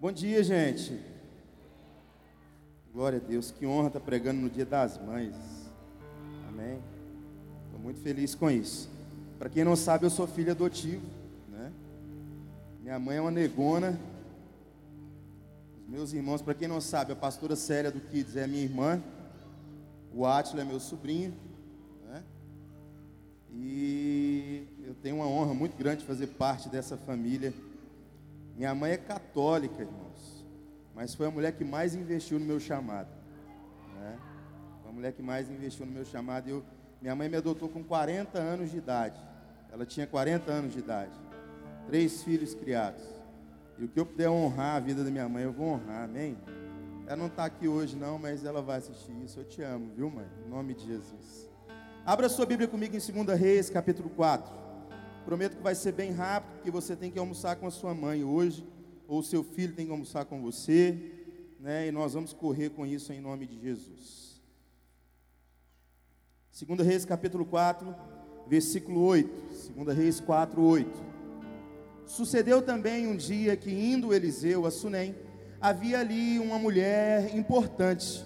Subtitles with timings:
[0.00, 0.96] Bom dia, gente.
[2.92, 5.34] Glória a Deus, que honra estar pregando no Dia das Mães.
[6.48, 6.78] Amém.
[7.64, 8.88] Estou muito feliz com isso.
[9.40, 11.04] Para quem não sabe, eu sou filho adotivo,
[11.48, 11.72] né?
[12.80, 13.98] Minha mãe é uma negona.
[15.82, 19.02] Os meus irmãos, para quem não sabe, a pastora Célia do Kids é minha irmã.
[20.14, 21.34] O Átila é meu sobrinho,
[22.06, 22.22] né?
[23.52, 27.52] E eu tenho uma honra muito grande de fazer parte dessa família
[28.58, 30.44] minha mãe é católica, irmãos,
[30.92, 33.08] mas foi a mulher que mais investiu no meu chamado.
[33.94, 34.18] Né?
[34.82, 36.48] Foi a mulher que mais investiu no meu chamado.
[36.48, 36.64] Eu,
[37.00, 39.16] minha mãe me adotou com 40 anos de idade.
[39.72, 41.12] Ela tinha 40 anos de idade.
[41.86, 43.04] Três filhos criados.
[43.78, 46.36] E o que eu puder honrar a vida da minha mãe, eu vou honrar, amém?
[47.06, 49.38] Ela não está aqui hoje, não, mas ela vai assistir isso.
[49.38, 50.26] Eu te amo, viu, mãe?
[50.44, 51.48] Em nome de Jesus.
[52.04, 54.67] Abra sua Bíblia comigo em 2 Reis, capítulo 4.
[55.28, 58.24] Prometo que vai ser bem rápido, porque você tem que almoçar com a sua mãe
[58.24, 58.66] hoje,
[59.06, 60.96] ou seu filho tem que almoçar com você,
[61.60, 61.86] né?
[61.86, 64.40] E nós vamos correr com isso em nome de Jesus.
[66.58, 67.94] 2 Reis capítulo 4,
[68.46, 69.74] versículo 8.
[69.76, 70.90] 2 Reis 4, 8.
[72.06, 75.14] Sucedeu também um dia que, indo Eliseu a Sunem,
[75.60, 78.24] havia ali uma mulher importante,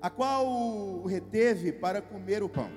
[0.00, 2.70] a qual o reteve para comer o pão.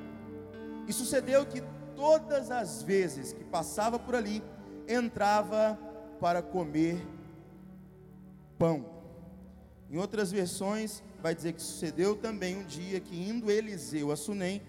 [0.90, 1.64] E sucedeu que
[2.00, 4.42] todas as vezes que passava por ali,
[4.88, 5.78] entrava
[6.18, 7.06] para comer
[8.58, 8.86] pão.
[9.90, 14.62] Em outras versões, vai dizer que sucedeu também um dia que, indo Eliseu a Sunem,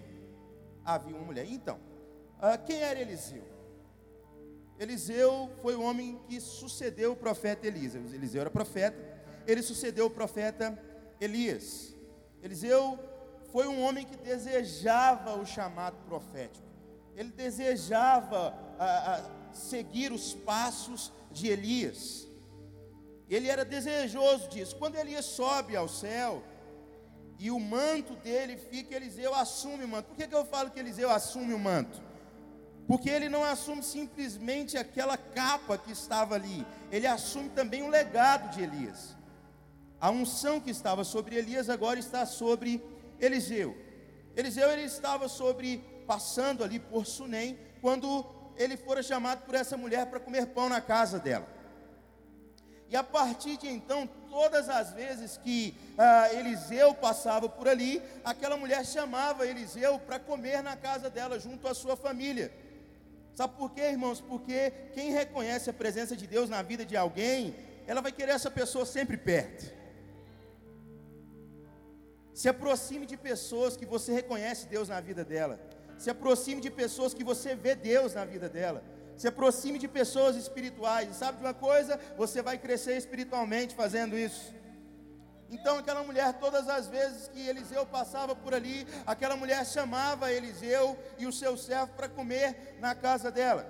[0.83, 1.45] havia uma mulher.
[1.49, 1.79] Então,
[2.37, 3.43] ah, quem era Eliseu?
[4.77, 7.95] Eliseu foi o homem que sucedeu o profeta Elias.
[7.95, 8.97] Eliseu era profeta,
[9.47, 10.77] ele sucedeu o profeta
[11.21, 11.95] Elias.
[12.43, 12.99] Eliseu
[13.53, 16.70] foi um homem que desejava o chamado profético
[17.15, 22.27] ele desejava a, a seguir os passos de Elias.
[23.29, 24.75] Ele era desejoso disso.
[24.75, 26.43] Quando Elias sobe ao céu
[27.39, 30.07] e o manto dele fica, Eliseu assume o manto.
[30.07, 32.01] Por que, que eu falo que Eliseu assume o manto?
[32.87, 38.53] Porque ele não assume simplesmente aquela capa que estava ali, ele assume também o legado
[38.53, 39.15] de Elias.
[39.99, 42.83] A unção que estava sobre Elias agora está sobre
[43.19, 43.77] Eliseu.
[44.35, 48.25] Eliseu ele estava sobre passando ali por Sunem, quando
[48.57, 51.47] ele fora chamado por essa mulher para comer pão na casa dela.
[52.89, 58.57] E a partir de então, todas as vezes que ah, Eliseu passava por ali, aquela
[58.57, 62.51] mulher chamava Eliseu para comer na casa dela, junto à sua família.
[63.33, 64.19] Sabe por quê, irmãos?
[64.19, 67.55] Porque quem reconhece a presença de Deus na vida de alguém,
[67.87, 69.73] ela vai querer essa pessoa sempre perto.
[72.33, 75.71] Se aproxime de pessoas que você reconhece Deus na vida dela.
[76.01, 78.83] Se aproxime de pessoas que você vê Deus na vida dela.
[79.15, 81.11] Se aproxime de pessoas espirituais.
[81.11, 81.99] E sabe de uma coisa?
[82.17, 84.51] Você vai crescer espiritualmente fazendo isso.
[85.47, 90.97] Então, aquela mulher, todas as vezes que Eliseu passava por ali, aquela mulher chamava Eliseu
[91.19, 93.63] e o seu servo para comer na casa dela.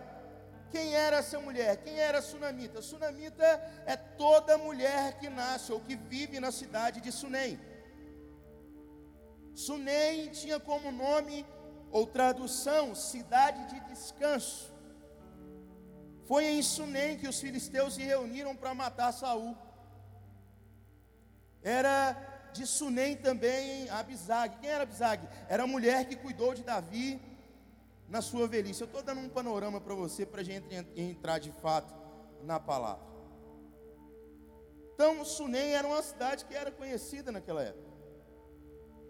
[0.71, 1.83] Quem era essa mulher?
[1.83, 2.81] Quem era a sunamita?
[2.81, 3.43] Sunamita
[3.85, 7.59] é toda mulher que nasce ou que vive na cidade de Sunem.
[9.53, 11.45] Sunem tinha como nome
[11.91, 14.71] ou tradução, cidade de descanso.
[16.23, 19.55] Foi em Sunem que os filisteus se reuniram para matar Saul.
[21.61, 22.15] Era
[22.53, 24.57] de Sunem também Abisag.
[24.59, 25.27] Quem era Abisag?
[25.49, 27.21] Era a mulher que cuidou de Davi
[28.07, 28.81] na sua velhice.
[28.81, 31.93] Eu estou dando um panorama para você, para a gente entrar de fato
[32.43, 33.11] na palavra.
[34.93, 37.91] Então, Sunem era uma cidade que era conhecida naquela época.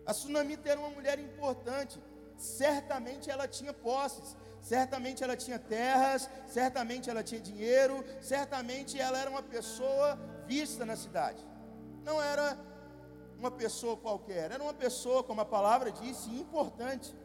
[0.06, 2.00] A Sunamita era uma mulher importante
[2.42, 9.30] certamente ela tinha posses, certamente ela tinha terras, certamente ela tinha dinheiro, certamente ela era
[9.30, 11.44] uma pessoa vista na cidade.
[12.04, 12.58] Não era
[13.38, 17.16] uma pessoa qualquer, era uma pessoa, como a palavra disse, importante.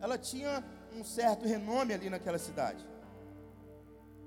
[0.00, 0.64] Ela tinha
[0.94, 2.86] um certo renome ali naquela cidade.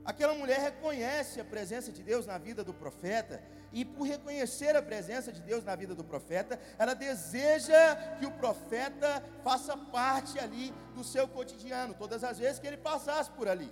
[0.04, 3.42] Aquela mulher reconhece a presença de Deus na vida do profeta,
[3.76, 8.32] e por reconhecer a presença de Deus na vida do profeta, ela deseja que o
[8.32, 13.70] profeta faça parte ali do seu cotidiano, todas as vezes que ele passasse por ali.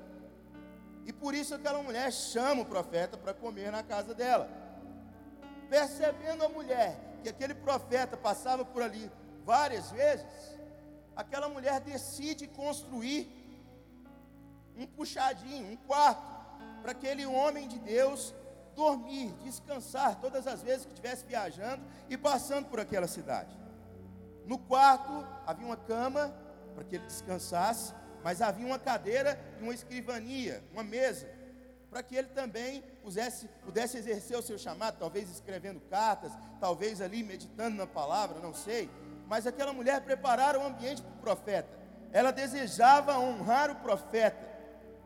[1.06, 4.50] E por isso aquela mulher chama o profeta para comer na casa dela.
[5.70, 9.10] Percebendo a mulher que aquele profeta passava por ali
[9.46, 10.26] várias vezes,
[11.16, 13.32] aquela mulher decide construir
[14.76, 16.34] um puxadinho, um quarto,
[16.82, 18.36] para aquele homem de Deus
[18.76, 23.56] dormir, descansar todas as vezes que estivesse viajando e passando por aquela cidade.
[24.46, 26.34] No quarto havia uma cama
[26.76, 27.94] para que ele descansasse,
[28.24, 31.28] mas havia uma cadeira e uma escrivania, uma mesa,
[31.90, 37.22] para que ele também pudesse, pudesse exercer o seu chamado, talvez escrevendo cartas, talvez ali
[37.22, 38.90] meditando na palavra, não sei.
[39.28, 41.70] Mas aquela mulher preparara o ambiente para o profeta.
[42.12, 44.52] Ela desejava honrar o profeta.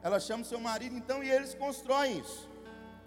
[0.02, 2.50] Ela chama o seu marido então e eles constroem isso.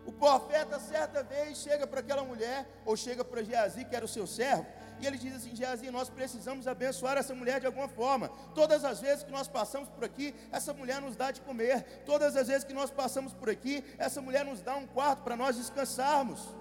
[0.06, 4.08] O profeta, certa vez, chega para aquela mulher, ou chega para Geazi, que era o
[4.08, 4.66] seu servo,
[5.00, 8.28] e ele diz assim: Geazi, nós precisamos abençoar essa mulher de alguma forma.
[8.54, 11.82] Todas as vezes que nós passamos por aqui, essa mulher nos dá de comer.
[12.04, 15.36] Todas as vezes que nós passamos por aqui, essa mulher nos dá um quarto para
[15.36, 16.54] nós descansarmos.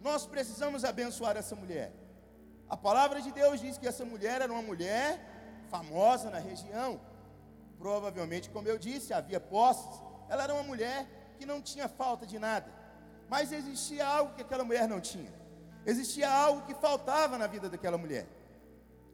[0.00, 1.92] Nós precisamos abençoar essa mulher.
[2.68, 5.20] A palavra de Deus diz que essa mulher era uma mulher
[5.70, 7.00] famosa na região.
[7.78, 10.02] Provavelmente, como eu disse, havia posses.
[10.30, 12.70] Ela era uma mulher que não tinha falta de nada.
[13.28, 15.32] Mas existia algo que aquela mulher não tinha.
[15.86, 18.26] Existia algo que faltava na vida daquela mulher.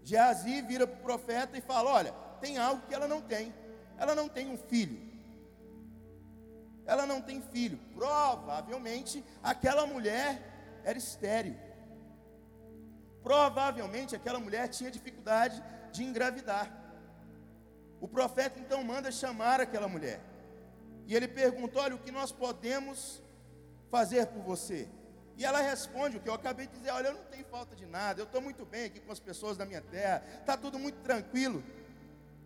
[0.02, 3.52] Geazi vira para o profeta e fala: Olha, tem algo que ela não tem.
[3.98, 4.98] Ela não tem um filho.
[6.86, 7.78] Ela não tem filho.
[7.94, 11.56] Provavelmente aquela mulher era estéril.
[13.22, 15.62] Provavelmente aquela mulher tinha dificuldade
[15.92, 16.72] de engravidar.
[18.00, 20.20] O profeta então manda chamar aquela mulher.
[21.10, 23.20] E ele pergunta: Olha, o que nós podemos
[23.90, 24.88] fazer por você?
[25.36, 27.84] E ela responde o que eu acabei de dizer: Olha, eu não tenho falta de
[27.84, 31.00] nada, eu estou muito bem aqui com as pessoas da minha terra, está tudo muito
[31.00, 31.64] tranquilo.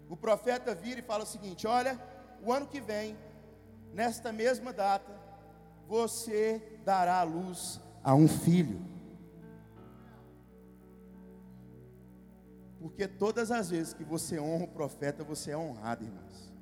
[0.09, 2.01] O profeta vira e fala o seguinte: Olha,
[2.43, 3.19] o ano que vem,
[3.93, 5.13] nesta mesma data,
[5.87, 8.81] você dará a luz a um filho.
[12.81, 16.54] Porque todas as vezes que você honra o profeta, você é honrado, irmãos.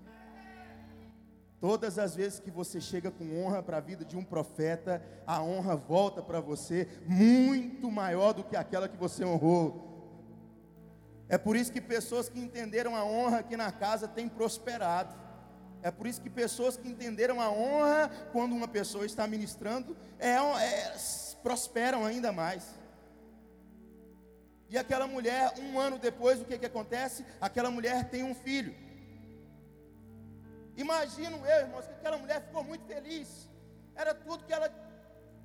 [1.62, 5.41] Todas as vezes que você chega com honra para a vida de um profeta, a
[5.41, 9.88] honra volta para você muito maior do que aquela que você honrou.
[11.29, 15.14] É por isso que pessoas que entenderam a honra aqui na casa têm prosperado.
[15.82, 20.31] É por isso que pessoas que entenderam a honra quando uma pessoa está ministrando é,
[20.31, 20.97] é,
[21.44, 22.75] prosperam ainda mais.
[24.69, 27.25] E aquela mulher, um ano depois, o que, que acontece?
[27.41, 28.75] Aquela mulher tem um filho.
[30.77, 33.49] Imagino eu, irmãos, que aquela mulher ficou muito feliz.
[33.95, 34.71] Era tudo que ela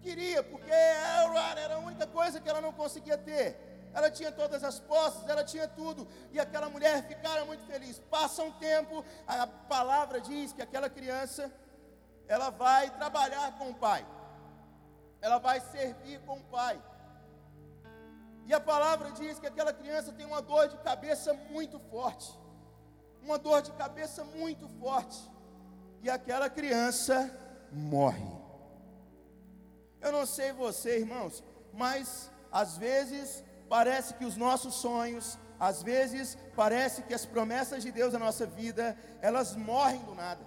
[0.01, 3.57] queria, porque era a única coisa que ela não conseguia ter.
[3.93, 6.07] Ela tinha todas as posses, ela tinha tudo.
[6.31, 7.99] E aquela mulher ficara muito feliz.
[7.99, 11.51] Passa um tempo, a palavra diz que aquela criança,
[12.27, 14.05] ela vai trabalhar com o pai.
[15.19, 16.81] Ela vai servir com o pai.
[18.45, 22.46] E a palavra diz que aquela criança tem uma dor de cabeça muito forte
[23.27, 25.19] uma dor de cabeça muito forte,
[26.01, 27.29] e aquela criança
[27.71, 28.31] morre.
[29.99, 31.43] Eu não sei você, irmãos,
[31.73, 37.91] mas às vezes parece que os nossos sonhos, às vezes parece que as promessas de
[37.91, 40.45] Deus na nossa vida, elas morrem do nada.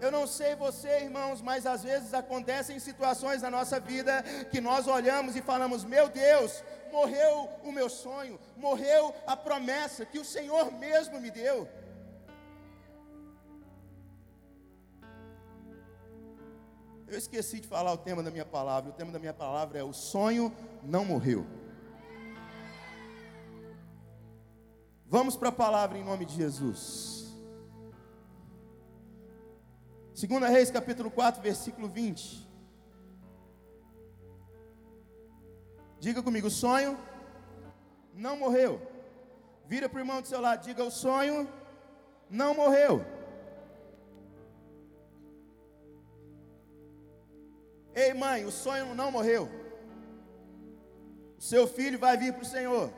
[0.00, 4.88] Eu não sei você, irmãos, mas às vezes acontecem situações na nossa vida que nós
[4.88, 10.72] olhamos e falamos: Meu Deus, morreu o meu sonho, morreu a promessa que o Senhor
[10.72, 11.68] mesmo me deu.
[17.06, 18.90] Eu esqueci de falar o tema da minha palavra.
[18.90, 21.44] O tema da minha palavra é: O sonho não morreu.
[25.06, 27.34] Vamos para a palavra em nome de Jesus.
[30.14, 32.49] Segunda Reis, capítulo 4, versículo 20.
[36.00, 36.98] Diga comigo, o sonho
[38.14, 38.80] não morreu.
[39.66, 41.48] Vira para o irmão do seu lado, diga, o sonho
[42.28, 43.04] não morreu.
[47.94, 49.48] Ei mãe, o sonho não morreu.
[51.38, 52.90] O seu filho vai vir para o Senhor.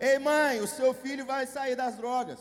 [0.00, 2.40] Ei mãe, o seu filho vai sair das drogas.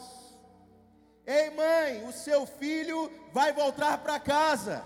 [1.25, 4.83] Ei, mãe, o seu filho vai voltar para casa.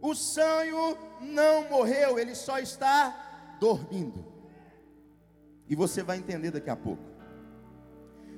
[0.00, 4.24] O sonho não morreu, ele só está dormindo.
[5.68, 7.02] E você vai entender daqui a pouco.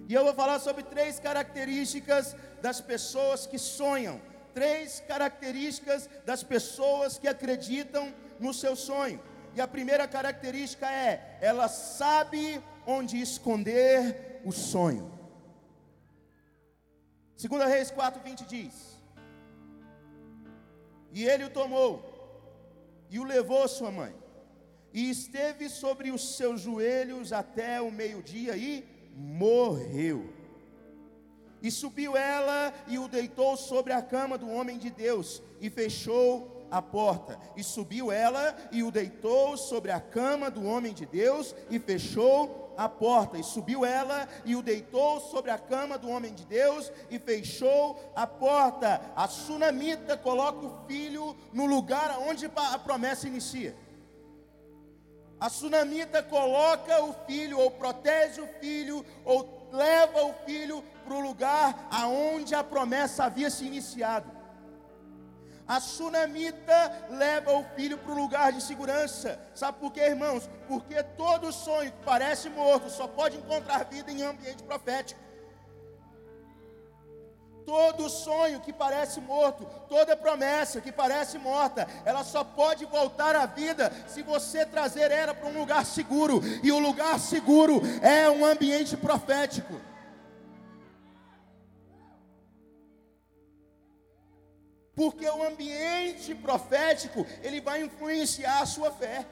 [0.09, 4.21] E eu vou falar sobre três características das pessoas que sonham,
[4.52, 9.21] três características das pessoas que acreditam no seu sonho.
[9.54, 15.11] E a primeira característica é: ela sabe onde esconder o sonho.
[17.37, 18.92] Segunda Reis 4:20 diz:
[21.12, 22.12] E ele o tomou
[23.11, 24.14] e o levou à sua mãe,
[24.92, 30.33] e esteve sobre os seus joelhos até o meio-dia e morreu.
[31.62, 36.51] E subiu ela e o deitou sobre a cama do homem de Deus e fechou
[36.73, 37.38] a porta.
[37.55, 42.75] E subiu ela e o deitou sobre a cama do homem de Deus e fechou
[42.75, 46.91] a porta, e subiu ela e o deitou sobre a cama do homem de Deus
[47.11, 49.00] e fechou a porta.
[49.14, 53.76] A sunamita coloca o filho no lugar onde a promessa inicia.
[55.38, 61.21] A sunamita coloca o filho, ou protege o filho, ou leva o filho para o
[61.21, 64.31] lugar aonde a promessa havia se iniciado.
[65.66, 69.38] A sunamita leva o filho para o lugar de segurança.
[69.54, 70.49] Sabe por quê, irmãos?
[70.66, 75.21] Porque todo sonho que parece morto só pode encontrar vida em ambiente profético.
[77.64, 83.47] Todo sonho que parece morto, toda promessa que parece morta, ela só pode voltar à
[83.47, 86.40] vida se você trazer ela para um lugar seguro.
[86.62, 89.81] E o lugar seguro é um ambiente profético.
[94.95, 99.27] Porque o ambiente profético, ele vai influenciar a sua fé.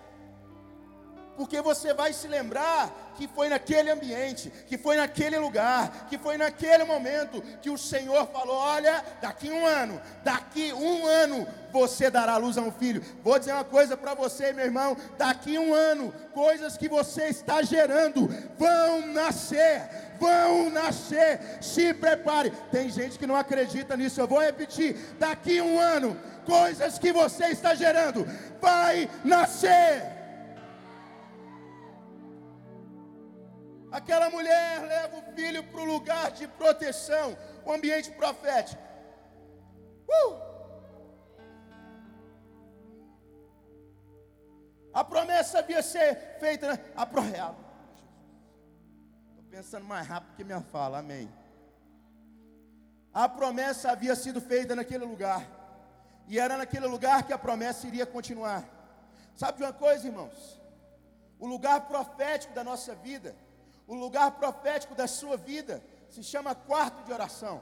[1.40, 6.36] Porque você vai se lembrar que foi naquele ambiente, que foi naquele lugar, que foi
[6.36, 12.36] naquele momento que o Senhor falou: Olha, daqui um ano, daqui um ano você dará
[12.36, 13.02] luz a um filho.
[13.24, 17.62] Vou dizer uma coisa para você, meu irmão: daqui um ano, coisas que você está
[17.62, 18.28] gerando
[18.58, 19.88] vão nascer,
[20.20, 21.40] vão nascer.
[21.62, 22.50] Se prepare.
[22.70, 24.20] Tem gente que não acredita nisso.
[24.20, 28.28] Eu vou repetir: daqui um ano, coisas que você está gerando
[28.60, 30.19] vai nascer.
[33.90, 38.80] Aquela mulher leva o filho para o lugar de proteção, o ambiente profético.
[40.08, 40.50] Uh!
[44.92, 46.84] A promessa havia ser feita, né?
[46.94, 47.22] a pro...
[47.22, 47.54] Estou
[49.50, 51.28] pensando mais rápido que minha fala, amém.
[53.12, 55.44] A promessa havia sido feita naquele lugar,
[56.28, 58.64] e era naquele lugar que a promessa iria continuar.
[59.34, 60.60] Sabe de uma coisa, irmãos?
[61.40, 63.34] O lugar profético da nossa vida
[63.90, 67.60] o lugar profético da sua vida se chama quarto de oração.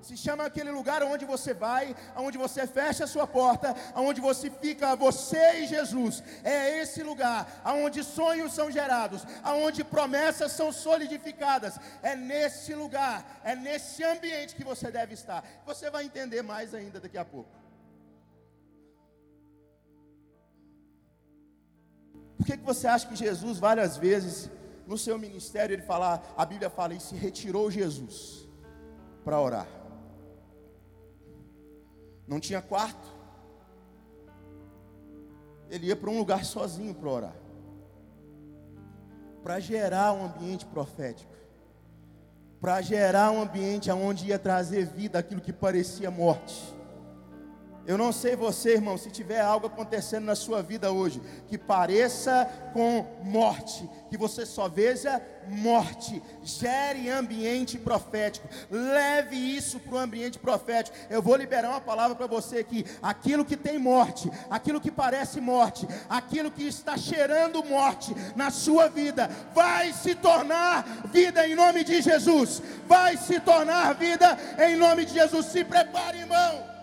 [0.00, 4.50] Se chama aquele lugar onde você vai, onde você fecha a sua porta, onde você
[4.50, 6.22] fica, você e Jesus.
[6.44, 11.76] É esse lugar onde sonhos são gerados, onde promessas são solidificadas.
[12.02, 15.42] É nesse lugar, é nesse ambiente que você deve estar.
[15.66, 17.50] Você vai entender mais ainda daqui a pouco.
[22.36, 24.50] Por que, que você acha que Jesus várias vezes
[24.86, 28.46] no seu ministério, ele fala, a Bíblia fala, e se retirou Jesus
[29.24, 29.68] para orar.
[32.26, 33.08] Não tinha quarto.
[35.70, 37.36] Ele ia para um lugar sozinho para orar.
[39.42, 41.32] Para gerar um ambiente profético.
[42.60, 46.73] Para gerar um ambiente onde ia trazer vida aquilo que parecia morte.
[47.86, 52.48] Eu não sei você, irmão, se tiver algo acontecendo na sua vida hoje que pareça
[52.72, 60.38] com morte, que você só veja morte, gere ambiente profético, leve isso para o ambiente
[60.38, 60.96] profético.
[61.10, 65.38] Eu vou liberar uma palavra para você aqui: aquilo que tem morte, aquilo que parece
[65.38, 71.84] morte, aquilo que está cheirando morte na sua vida, vai se tornar vida em nome
[71.84, 75.46] de Jesus, vai se tornar vida em nome de Jesus.
[75.46, 76.73] Se prepare, irmão.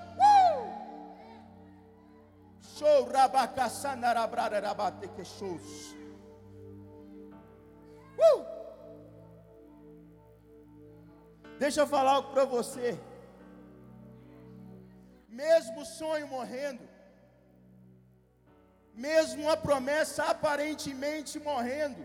[5.24, 5.60] Show.
[8.18, 8.44] Uh!
[11.60, 13.00] Deixa eu falar algo para você.
[15.30, 16.82] Mesmo o sonho morrendo,
[18.94, 22.04] mesmo a promessa aparentemente morrendo,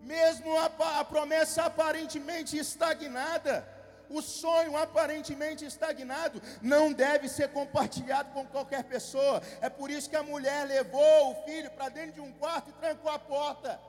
[0.00, 0.66] mesmo a,
[1.00, 3.66] a promessa aparentemente estagnada,
[4.08, 9.42] o sonho aparentemente estagnado não deve ser compartilhado com qualquer pessoa.
[9.60, 12.72] É por isso que a mulher levou o filho para dentro de um quarto e
[12.74, 13.80] trancou a porta.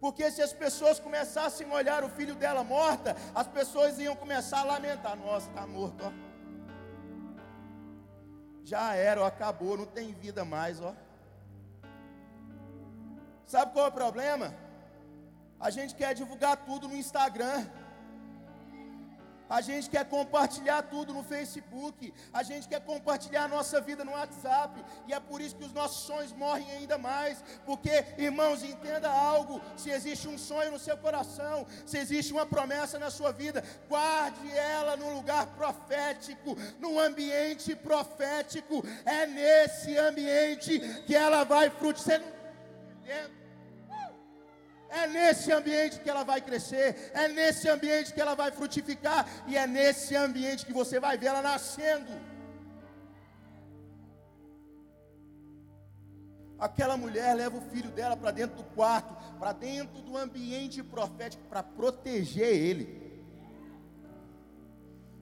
[0.00, 4.60] Porque se as pessoas começassem a olhar o filho dela morta, as pessoas iam começar
[4.60, 6.30] a lamentar: Nossa, está morto, ó.
[8.64, 10.94] Já era, ó, acabou, não tem vida mais, ó.
[13.46, 14.54] Sabe qual é o problema?
[15.60, 17.66] A gente quer divulgar tudo no Instagram.
[19.50, 22.14] A gente quer compartilhar tudo no Facebook.
[22.32, 24.82] A gente quer compartilhar a nossa vida no WhatsApp.
[25.08, 27.42] E é por isso que os nossos sonhos morrem ainda mais.
[27.66, 32.96] Porque, irmãos, entenda algo: se existe um sonho no seu coração, se existe uma promessa
[32.96, 38.84] na sua vida, guarde ela no lugar profético, no ambiente profético.
[39.04, 42.22] É nesse ambiente que ela vai frutificar.
[44.90, 49.56] É nesse ambiente que ela vai crescer, é nesse ambiente que ela vai frutificar, e
[49.56, 52.10] é nesse ambiente que você vai ver ela nascendo.
[56.58, 61.42] Aquela mulher leva o filho dela para dentro do quarto, para dentro do ambiente profético,
[61.48, 63.24] para proteger ele.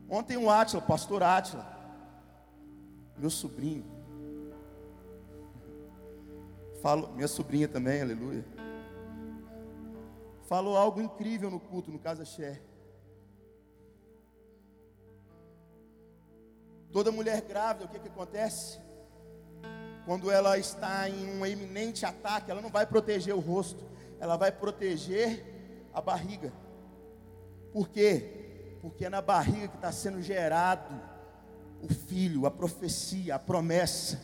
[0.09, 1.65] Ontem o Átila, pastor Átila,
[3.19, 3.85] meu sobrinho,
[6.83, 8.45] falou, minha sobrinha também, aleluia,
[10.49, 12.59] falou algo incrível no culto, no Casa Xé.
[16.91, 18.81] Toda mulher grávida, o que, que acontece?
[20.07, 23.85] Quando ela está em um iminente ataque, ela não vai proteger o rosto,
[24.19, 25.45] ela vai proteger
[25.93, 26.51] a barriga.
[27.71, 28.79] Por quê?
[28.81, 30.99] Porque é na barriga que está sendo gerado
[31.83, 34.19] o filho, a profecia, a promessa.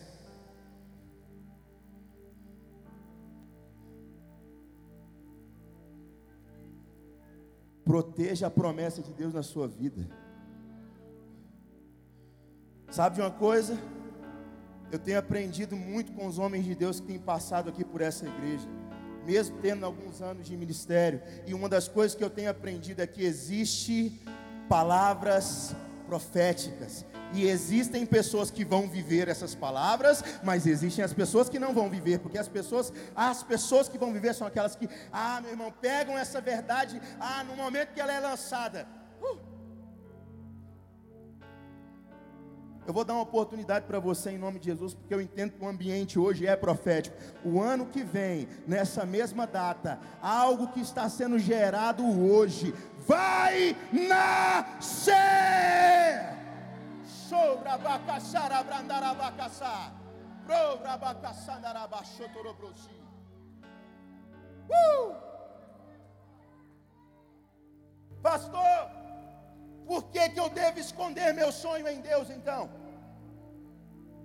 [7.84, 10.08] Proteja a promessa de Deus na sua vida.
[12.90, 13.78] Sabe de uma coisa?
[14.90, 18.26] Eu tenho aprendido muito com os homens de Deus que têm passado aqui por essa
[18.26, 18.68] igreja,
[19.26, 21.20] mesmo tendo alguns anos de ministério.
[21.46, 24.20] E uma das coisas que eu tenho aprendido é que existe
[24.68, 25.74] palavras
[26.06, 27.04] proféticas.
[27.34, 31.90] E existem pessoas que vão viver essas palavras, mas existem as pessoas que não vão
[31.90, 35.72] viver, porque as pessoas, as pessoas que vão viver são aquelas que, ah, meu irmão,
[35.72, 38.86] pegam essa verdade, ah, no momento que ela é lançada,
[42.86, 45.64] Eu vou dar uma oportunidade para você em nome de Jesus, porque eu entendo que
[45.64, 47.16] o ambiente hoje é profético.
[47.42, 52.74] O ano que vem, nessa mesma data, algo que está sendo gerado hoje
[53.06, 55.14] vai nascer.
[57.28, 59.92] Sobre abacaçara, brandara abacaçá.
[60.46, 62.90] Pro abacaçandara baixotorobrosi.
[64.68, 65.14] Uh!
[68.22, 68.90] Pastor,
[69.86, 72.70] por que, que eu devo esconder meu sonho em Deus então?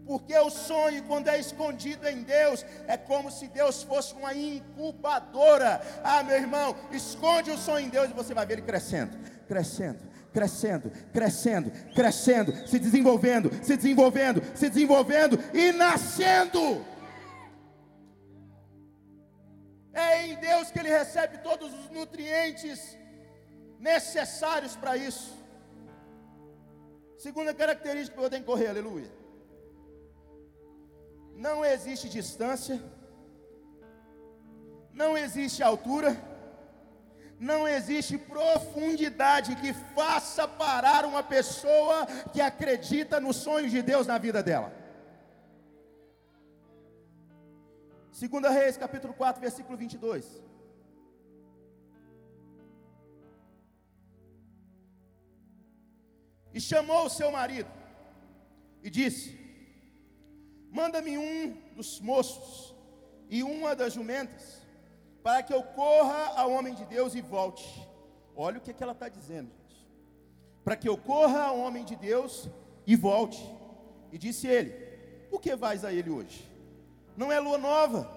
[0.06, 5.82] Porque o sonho, quando é escondido em Deus, é como se Deus fosse uma incubadora.
[6.03, 9.15] Ah, meu irmão, esconde o sonho em Deus e você vai ver ele crescendo,
[9.48, 10.00] crescendo,
[10.33, 16.85] crescendo, crescendo, crescendo, se desenvolvendo, se desenvolvendo, se desenvolvendo e nascendo.
[19.94, 22.98] É em Deus que ele recebe todos os nutrientes
[23.79, 25.37] necessários para isso.
[27.18, 29.11] Segunda característica que eu tenho que correr, aleluia.
[31.35, 32.81] Não existe distância,
[34.94, 36.15] não existe altura,
[37.39, 44.17] não existe profundidade que faça parar uma pessoa que acredita nos sonhos de Deus na
[44.17, 44.73] vida dela.
[48.11, 50.41] Segunda Reis, capítulo 4, versículo 22.
[56.53, 57.71] E chamou o seu marido
[58.83, 59.39] e disse:
[60.69, 62.75] Manda-me um dos moços
[63.29, 64.58] e uma das jumentas,
[65.29, 67.87] para que eu corra ao homem de Deus e volte.
[68.35, 69.87] Olha o que, é que ela está dizendo, gente.
[70.63, 72.50] Para que eu corra ao homem de Deus
[72.87, 73.39] e volte.
[74.11, 74.72] E disse ele:
[75.29, 76.51] Por que vais a ele hoje?
[77.15, 78.09] Não é lua nova,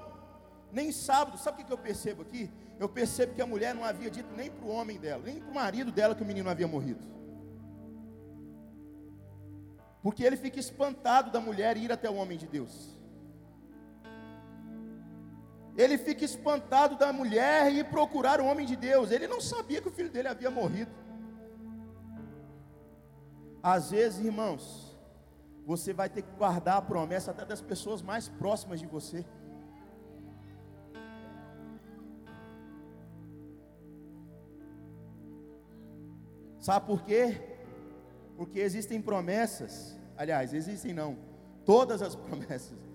[0.72, 1.36] nem sábado.
[1.36, 2.50] Sabe o que, eu percebo aqui?
[2.80, 5.50] Eu percebo que a mulher não havia dito nem para o homem dela, nem para
[5.50, 7.06] o marido dela que o menino havia morrido.
[10.02, 13.01] Porque ele fica espantado da mulher ir até o homem de Deus.
[15.76, 19.10] Ele fica espantado da mulher ir procurar o homem de Deus.
[19.10, 20.90] Ele não sabia que o filho dele havia morrido.
[23.62, 24.96] Às vezes, irmãos,
[25.64, 29.24] você vai ter que guardar a promessa até das pessoas mais próximas de você.
[36.58, 37.40] Sabe por quê?
[38.36, 41.16] Porque existem promessas, aliás, existem não,
[41.64, 42.91] todas as promessas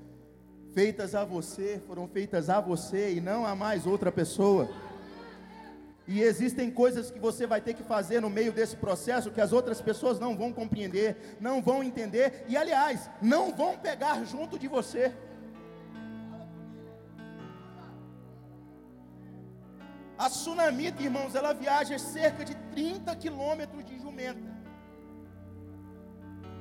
[0.77, 4.69] feitas a você foram feitas a você e não a mais outra pessoa.
[6.07, 9.51] E existem coisas que você vai ter que fazer no meio desse processo que as
[9.51, 14.67] outras pessoas não vão compreender, não vão entender e, aliás, não vão pegar junto de
[14.67, 15.11] você.
[20.15, 24.55] A Sunamita, irmãos, ela viaja cerca de 30 quilômetros de jumenta.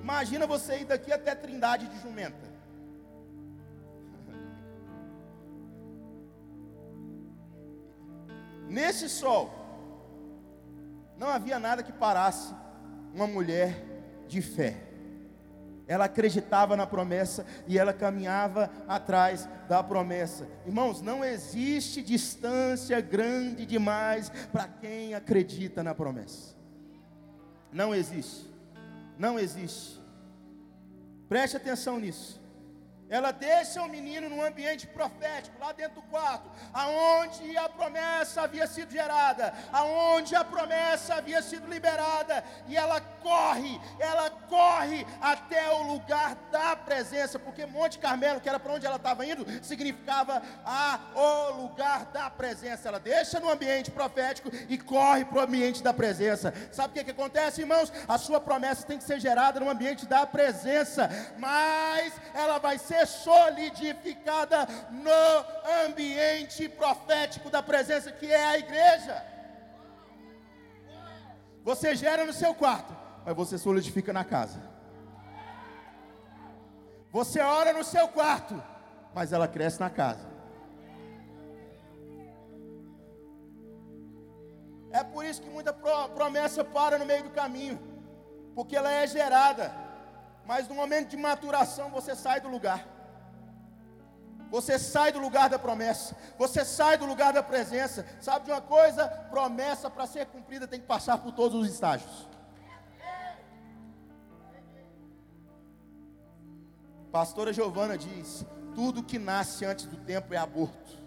[0.00, 2.55] Imagina você ir daqui até Trindade de Jumenta.
[8.76, 9.50] Nesse sol,
[11.16, 12.54] não havia nada que parasse
[13.14, 13.74] uma mulher
[14.28, 14.76] de fé.
[15.86, 20.46] Ela acreditava na promessa e ela caminhava atrás da promessa.
[20.66, 26.54] Irmãos, não existe distância grande demais para quem acredita na promessa.
[27.72, 28.44] Não existe.
[29.18, 29.98] Não existe.
[31.30, 32.38] Preste atenção nisso.
[33.08, 38.66] Ela deixa o menino num ambiente profético, lá dentro do quarto, aonde a promessa havia
[38.66, 45.82] sido gerada, aonde a promessa havia sido liberada, e ela corre, ela corre até o
[45.84, 50.98] lugar da presença, porque Monte Carmelo, que era para onde ela estava indo, significava a
[51.14, 52.88] o lugar da presença.
[52.88, 56.52] Ela deixa no ambiente profético e corre para o ambiente da presença.
[56.72, 57.92] Sabe o que, que acontece, irmãos?
[58.08, 62.95] A sua promessa tem que ser gerada no ambiente da presença, mas ela vai ser
[62.96, 69.24] ser solidificada no ambiente profético da presença que é a igreja.
[71.62, 74.58] Você gera no seu quarto, mas você solidifica na casa.
[77.12, 78.62] Você ora no seu quarto,
[79.14, 80.26] mas ela cresce na casa.
[84.90, 87.78] É por isso que muita promessa para no meio do caminho,
[88.54, 89.85] porque ela é gerada,
[90.46, 92.86] mas no momento de maturação você sai do lugar.
[94.50, 98.06] Você sai do lugar da promessa, você sai do lugar da presença.
[98.20, 99.08] Sabe de uma coisa?
[99.28, 102.28] Promessa para ser cumprida tem que passar por todos os estágios.
[107.10, 111.04] Pastora Giovana diz: tudo que nasce antes do tempo é aborto.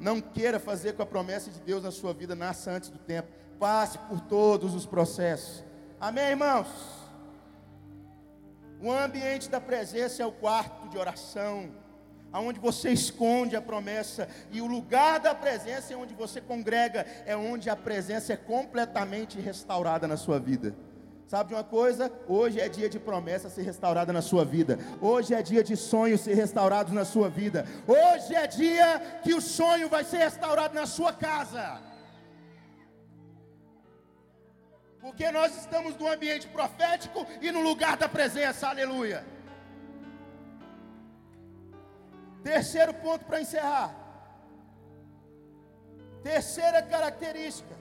[0.00, 3.28] Não queira fazer com a promessa de Deus na sua vida nasça antes do tempo.
[3.58, 5.67] Passe por todos os processos.
[6.00, 6.68] Amém, irmãos?
[8.80, 11.72] O ambiente da presença é o quarto de oração,
[12.32, 17.36] aonde você esconde a promessa, e o lugar da presença é onde você congrega, é
[17.36, 20.72] onde a presença é completamente restaurada na sua vida.
[21.26, 22.10] Sabe de uma coisa?
[22.28, 24.78] Hoje é dia de promessa ser restaurada na sua vida.
[25.00, 27.66] Hoje é dia de sonhos ser restaurados na sua vida.
[27.86, 31.87] Hoje é dia que o sonho vai ser restaurado na sua casa.
[35.08, 39.24] Porque nós estamos no ambiente profético e no lugar da presença, aleluia.
[42.42, 43.90] Terceiro ponto para encerrar.
[46.22, 47.74] Terceira característica.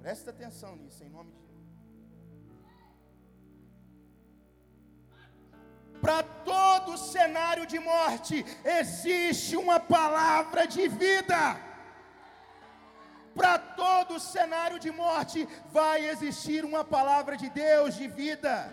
[0.00, 1.66] Presta atenção nisso, em nome de Jesus.
[6.00, 11.71] Para todo cenário de morte, existe uma palavra de vida
[13.34, 18.72] para todo cenário de morte vai existir uma palavra de Deus de vida.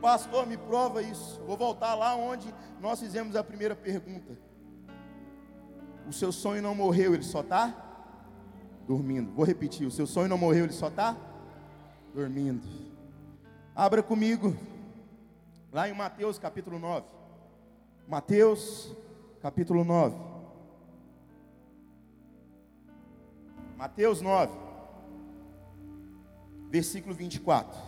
[0.00, 1.40] Pastor, me prova isso.
[1.44, 4.38] Vou voltar lá onde nós fizemos a primeira pergunta.
[6.08, 7.74] O seu sonho não morreu, ele só está
[8.86, 9.32] dormindo.
[9.32, 11.16] Vou repetir: o seu sonho não morreu, ele só está
[12.14, 12.66] dormindo.
[13.74, 14.56] Abra comigo,
[15.72, 17.06] lá em Mateus capítulo 9.
[18.06, 18.96] Mateus
[19.42, 20.27] capítulo 9.
[23.78, 24.52] Mateus 9,
[26.68, 27.80] versículo 24.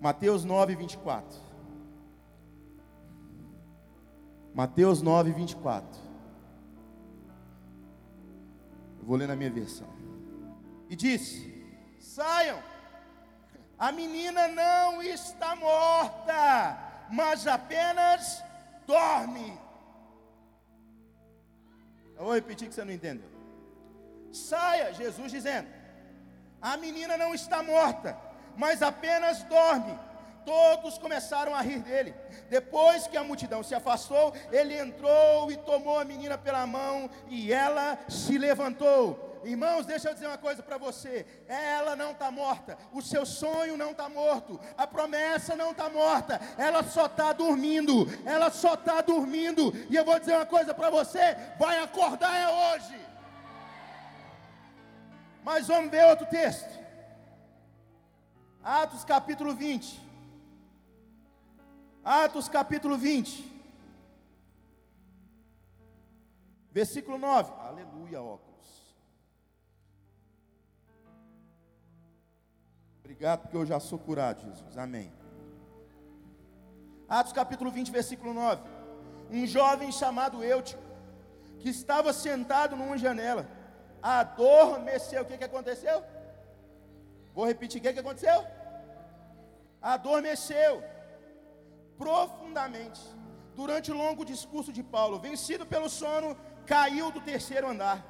[0.00, 1.38] Mateus 9, 24.
[4.54, 6.00] Mateus 9, 24.
[8.98, 9.88] Eu vou ler na minha versão.
[10.88, 11.54] E disse:
[12.00, 12.62] Saiam,
[13.78, 16.78] a menina não está morta,
[17.10, 18.42] mas apenas
[18.86, 19.67] dorme.
[22.18, 23.28] Eu vou repetir que você não entendeu.
[24.32, 25.68] Saia, Jesus dizendo:
[26.60, 28.16] a menina não está morta,
[28.56, 29.96] mas apenas dorme.
[30.44, 32.14] Todos começaram a rir dele.
[32.48, 37.52] Depois que a multidão se afastou, ele entrou e tomou a menina pela mão e
[37.52, 39.27] ela se levantou.
[39.44, 43.76] Irmãos, deixa eu dizer uma coisa para você: ela não está morta, o seu sonho
[43.76, 49.00] não está morto, a promessa não está morta, ela só está dormindo, ela só está
[49.00, 49.72] dormindo.
[49.90, 53.00] E eu vou dizer uma coisa para você: vai acordar é hoje.
[55.44, 56.78] Mas vamos ver outro texto.
[58.62, 60.00] Atos capítulo 20.
[62.04, 63.48] Atos capítulo 20.
[66.70, 67.52] Versículo 9.
[67.60, 68.47] Aleluia, ó.
[73.08, 74.76] Obrigado, porque eu já sou curado, Jesus.
[74.76, 75.10] Amém.
[77.08, 78.62] Atos capítulo 20, versículo 9.
[79.30, 80.82] Um jovem chamado Eutico,
[81.58, 83.48] que estava sentado numa janela,
[84.02, 85.22] adormeceu.
[85.22, 86.04] O que, que aconteceu?
[87.34, 88.44] Vou repetir: o que, que aconteceu?
[89.80, 90.84] Adormeceu
[91.96, 93.00] profundamente.
[93.54, 98.04] Durante o longo discurso de Paulo, vencido pelo sono, caiu do terceiro andar.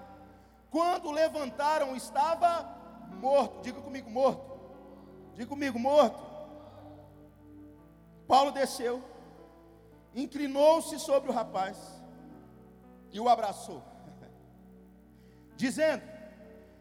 [0.73, 2.69] Quando levantaram, estava
[3.13, 3.63] morto.
[3.63, 4.58] Diga comigo, morto.
[5.38, 6.18] Diga comigo, morto.
[8.27, 9.01] Paulo desceu,
[10.12, 11.77] inclinou-se sobre o rapaz
[13.12, 13.81] e o abraçou,
[15.55, 16.03] dizendo: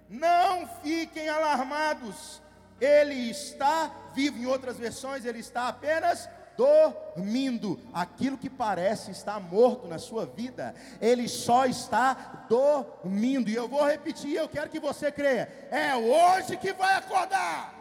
[0.10, 2.41] Não fiquem alarmados,
[2.82, 7.80] Ele está vivo, em outras versões, ele está apenas dormindo.
[7.93, 13.52] Aquilo que parece estar morto na sua vida, ele só está dormindo.
[13.52, 17.77] E eu vou repetir, eu quero que você creia: é hoje que vai acordar.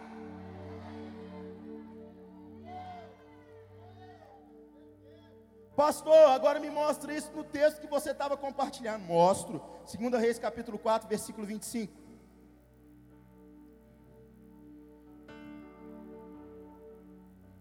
[5.76, 9.02] Pastor, agora me mostra isso no texto que você estava compartilhando.
[9.02, 9.62] Mostro.
[9.84, 11.92] 2 Reis capítulo 4, versículo 25.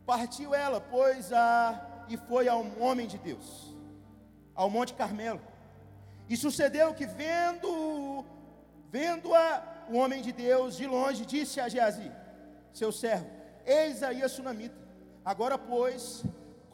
[0.05, 3.75] Partiu ela, pois, a, e foi ao homem de Deus,
[4.53, 5.41] ao Monte Carmelo.
[6.29, 8.23] E sucedeu que, vendo,
[8.89, 12.09] vendo-a, o homem de Deus de longe, disse a Geazi,
[12.71, 13.29] seu servo:
[13.65, 14.77] Eis aí a sunamita.
[15.23, 16.23] Agora, pois,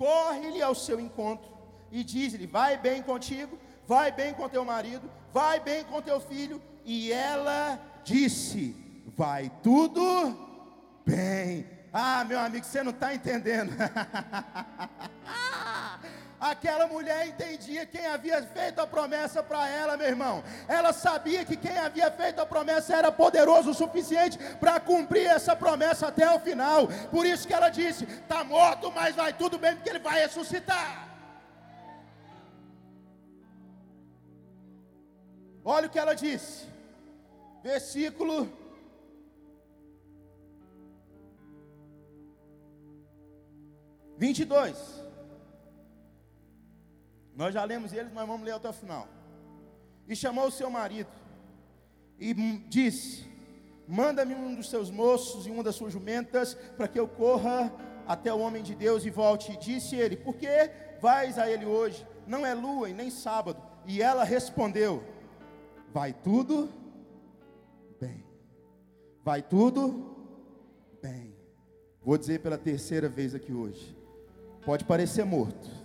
[0.02, 1.48] corre-lhe ao seu encontro
[1.92, 6.60] e diz-lhe: Vai bem contigo, vai bem com teu marido, vai bem com teu filho.
[6.84, 8.76] E ela disse:
[9.16, 10.04] Vai tudo
[11.06, 11.68] bem.
[11.94, 13.74] Ah, meu amigo, você não está entendendo.
[16.42, 20.44] Aquela mulher entendia quem havia feito a promessa para ela, meu irmão.
[20.68, 25.56] Ela sabia que quem havia feito a promessa era poderoso o suficiente para cumprir essa
[25.56, 26.88] promessa até o final.
[27.12, 31.10] Por isso que ela disse: está morto, mas vai tudo bem, porque ele vai ressuscitar.
[35.64, 36.66] Olha o que ela disse,
[37.62, 38.52] versículo
[44.18, 45.00] vinte e dois.
[47.36, 49.08] Nós já lemos eles, mas vamos ler até o final.
[50.08, 51.10] E chamou o seu marido
[52.20, 52.34] e
[52.68, 53.30] disse:
[53.88, 57.74] Manda-me um dos seus moços e uma das suas jumentas, para que eu corra
[58.08, 59.54] até o homem de Deus e volte.
[59.54, 60.48] E disse ele: Por que
[61.00, 62.06] vais a ele hoje?
[62.28, 63.62] Não é lua e nem sábado.
[63.86, 65.04] E ela respondeu:
[65.94, 66.70] Vai tudo
[68.00, 68.26] bem.
[69.24, 70.16] Vai tudo
[71.02, 71.36] bem.
[72.04, 73.98] Vou dizer pela terceira vez aqui hoje.
[74.66, 75.81] Pode parecer morto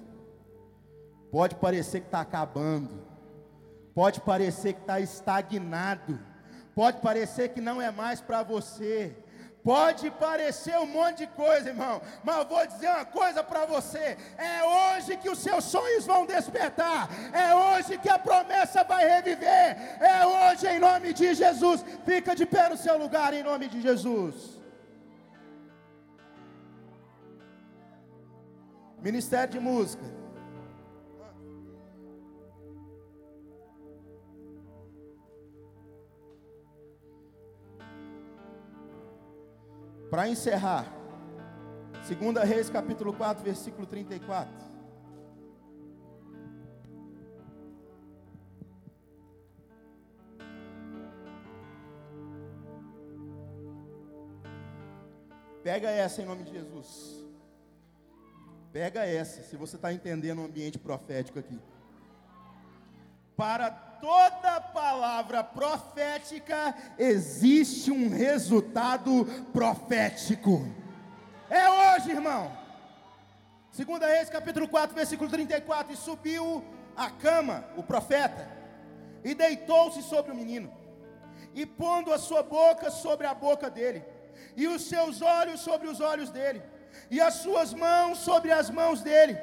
[1.36, 2.94] Pode parecer que está acabando,
[3.94, 6.18] pode parecer que está estagnado,
[6.74, 9.14] pode parecer que não é mais para você,
[9.62, 14.64] pode parecer um monte de coisa, irmão, mas vou dizer uma coisa para você: é
[14.64, 20.24] hoje que os seus sonhos vão despertar, é hoje que a promessa vai reviver, é
[20.24, 21.84] hoje em nome de Jesus.
[22.06, 24.58] Fica de pé no seu lugar em nome de Jesus.
[29.02, 30.25] Ministério de Música.
[40.10, 40.86] Para encerrar,
[42.06, 44.66] 2 Reis capítulo 4, versículo 34.
[55.64, 57.26] Pega essa em nome de Jesus.
[58.72, 61.58] Pega essa, se você está entendendo o ambiente profético aqui.
[63.36, 70.66] Para toda palavra profética existe um resultado profético.
[71.50, 72.50] É hoje, irmão.
[73.70, 76.64] Segunda Reis, capítulo 4, versículo 34, e subiu
[76.96, 78.48] a cama, o profeta,
[79.22, 80.72] e deitou-se sobre o menino,
[81.54, 84.02] e pondo a sua boca sobre a boca dele,
[84.56, 86.62] e os seus olhos sobre os olhos dele,
[87.10, 89.34] e as suas mãos sobre as mãos dele,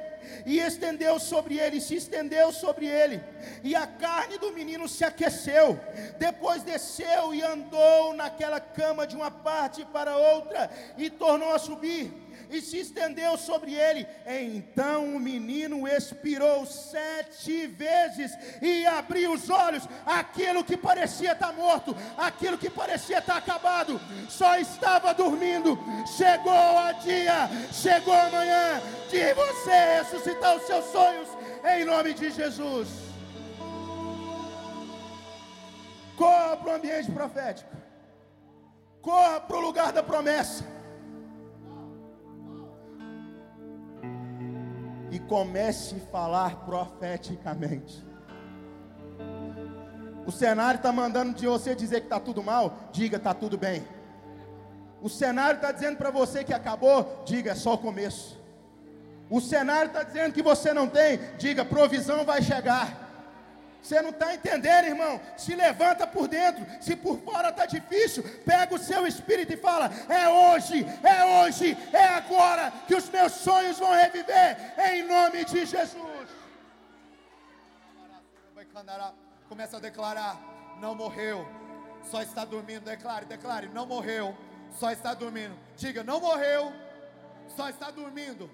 [0.46, 3.22] e estendeu sobre ele, se estendeu sobre ele,
[3.62, 5.78] e a carne do menino se aqueceu.
[6.18, 12.23] Depois desceu e andou naquela cama de uma parte para outra, e tornou a subir
[12.50, 14.06] e se estendeu sobre ele.
[14.26, 19.88] Então o menino expirou sete vezes e abriu os olhos.
[20.04, 25.78] Aquilo que parecia estar morto, aquilo que parecia estar acabado, só estava dormindo.
[26.16, 31.28] Chegou a dia, chegou a manhã de você ressuscitar os seus sonhos
[31.64, 32.88] em nome de Jesus.
[36.16, 37.70] Corra para o ambiente profético.
[39.00, 40.64] Corra para o lugar da promessa.
[45.28, 48.04] Comece a falar profeticamente.
[50.26, 53.86] O cenário está mandando de você dizer que está tudo mal, diga está tudo bem.
[55.02, 58.42] O cenário está dizendo para você que acabou, diga é só o começo.
[59.28, 63.03] O cenário está dizendo que você não tem, diga provisão vai chegar.
[63.84, 65.20] Você não está entendendo, irmão?
[65.36, 66.64] Se levanta por dentro.
[66.80, 71.76] Se por fora está difícil, pega o seu espírito e fala: É hoje, é hoje,
[71.92, 76.30] é agora que os meus sonhos vão reviver, em nome de Jesus.
[79.50, 80.40] Começa a declarar:
[80.80, 81.46] Não morreu,
[82.10, 82.86] só está dormindo.
[82.86, 84.34] Declare, declare: Não morreu,
[84.80, 85.54] só está dormindo.
[85.76, 86.72] Diga, não morreu,
[87.54, 88.50] só está dormindo.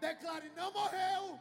[0.00, 1.38] Declare, não morreu,